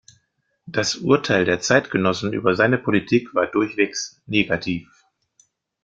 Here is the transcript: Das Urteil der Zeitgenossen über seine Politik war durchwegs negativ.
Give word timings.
Das 0.65 0.95
Urteil 0.95 1.45
der 1.45 1.59
Zeitgenossen 1.59 2.33
über 2.33 2.55
seine 2.55 2.79
Politik 2.79 3.35
war 3.35 3.45
durchwegs 3.45 4.19
negativ. 4.25 5.05